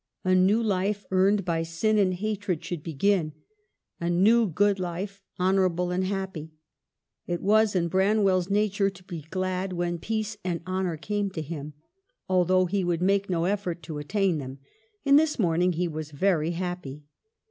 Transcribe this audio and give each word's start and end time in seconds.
A 0.23 0.33
new 0.33 0.63
life, 0.63 1.05
earned 1.11 1.45
by 1.45 1.61
sin 1.61 1.99
and 1.99 2.15
hatred, 2.15 2.65
should 2.65 2.81
begin; 2.81 3.33
a 3.99 4.09
new 4.09 4.47
good 4.47 4.79
life, 4.79 5.21
honorable 5.37 5.91
and 5.91 6.05
happy. 6.05 6.53
It 7.27 7.39
was 7.39 7.75
in 7.75 7.87
Branwell's 7.87 8.49
nature 8.49 8.89
to 8.89 9.03
be 9.03 9.21
glad 9.29 9.73
when 9.73 9.99
peace 9.99 10.37
and 10.43 10.61
honor 10.65 10.97
came 10.97 11.29
to 11.29 11.41
him, 11.43 11.73
al 12.27 12.45
though 12.45 12.65
he 12.65 12.83
would 12.83 13.03
make 13.03 13.29
no 13.29 13.45
effort 13.45 13.83
to 13.83 13.99
attain 13.99 14.39
them, 14.39 14.57
and 15.05 15.19
this 15.19 15.37
morning 15.37 15.73
he 15.73 15.87
was 15.87 16.09
very 16.09 16.49
happy. 16.49 17.03